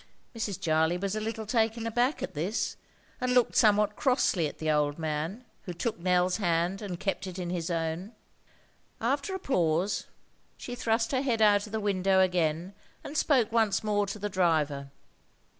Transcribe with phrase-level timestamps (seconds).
[0.35, 0.59] Mrs.
[0.59, 2.75] Jarley was a little taken aback at this,
[3.21, 7.37] and looked somewhat crossly at the old man, who took Nell's hand and kept it
[7.37, 8.13] in his own.
[8.99, 10.07] After a pause,
[10.57, 14.27] she thrust her head out of the window again, and spoke once more to the
[14.27, 14.89] driver.